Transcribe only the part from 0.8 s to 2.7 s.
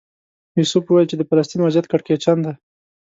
وویل چې د فلسطین وضعیت کړکېچن دی.